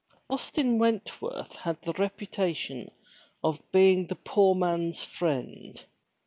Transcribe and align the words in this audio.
Austin 0.31 0.79
Wentworth 0.79 1.57
had 1.57 1.79
the 1.83 1.93
reputation 1.93 2.89
of 3.43 3.61
being 3.71 4.07
the 4.07 4.15
poor 4.15 4.55
man's 4.55 5.03
friend. 5.03 5.85